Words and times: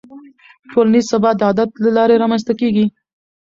ټولنیز 0.71 1.05
ثبات 1.11 1.35
د 1.37 1.41
عدالت 1.51 1.71
له 1.83 1.89
لارې 1.97 2.15
رامنځته 2.23 2.53
کېږي. 2.61 2.85